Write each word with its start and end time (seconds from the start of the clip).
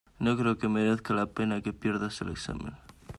no 0.17 0.35
creo 0.35 0.57
que 0.57 0.67
merezca 0.77 1.13
la 1.13 1.27
pena 1.27 1.61
que 1.61 1.73
pierdas 1.73 2.19
el 2.21 2.29
examen. 2.29 2.73